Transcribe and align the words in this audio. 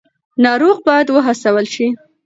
ناروغ 0.43 0.77
باید 0.87 1.07
وهڅول 1.11 1.65
شي. 1.73 1.87